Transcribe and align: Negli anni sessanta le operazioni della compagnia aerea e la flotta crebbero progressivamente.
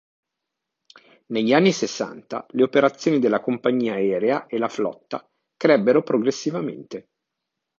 Negli 1.27 1.53
anni 1.53 1.71
sessanta 1.71 2.47
le 2.53 2.63
operazioni 2.63 3.19
della 3.19 3.39
compagnia 3.39 3.93
aerea 3.93 4.47
e 4.47 4.57
la 4.57 4.67
flotta 4.67 5.29
crebbero 5.55 6.01
progressivamente. 6.01 7.09